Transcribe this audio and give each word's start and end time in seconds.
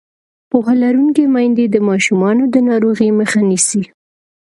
پوهه 0.49 0.73
لرونکې 0.83 1.23
میندې 1.33 1.65
د 1.69 1.75
ماشومانو 1.89 2.43
د 2.53 2.55
ناروغۍ 2.69 3.09
مخه 3.19 3.39
نیسي. 3.49 3.83